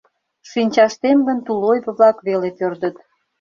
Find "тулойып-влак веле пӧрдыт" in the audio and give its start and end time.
1.45-2.95